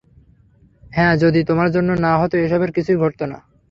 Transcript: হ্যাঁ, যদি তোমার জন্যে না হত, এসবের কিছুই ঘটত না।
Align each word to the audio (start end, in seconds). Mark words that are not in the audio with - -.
হ্যাঁ, 0.91 1.13
যদি 1.17 1.39
তোমার 1.43 1.69
জন্যে 1.71 1.93
না 1.97 2.13
হত, 2.17 2.31
এসবের 2.35 2.71
কিছুই 2.71 2.97
ঘটত 2.97 3.21
না। 3.23 3.37